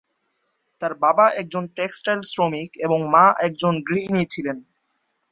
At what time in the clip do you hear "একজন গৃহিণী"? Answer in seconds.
3.47-4.23